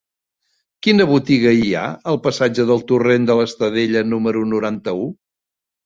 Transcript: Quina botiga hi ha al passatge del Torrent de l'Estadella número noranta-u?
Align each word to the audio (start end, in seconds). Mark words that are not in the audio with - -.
Quina 0.87 1.05
botiga 1.11 1.53
hi 1.59 1.67
ha 1.75 1.83
al 2.13 2.19
passatge 2.29 2.67
del 2.73 2.83
Torrent 2.95 3.31
de 3.31 3.39
l'Estadella 3.43 4.07
número 4.11 4.47
noranta-u? 4.59 5.11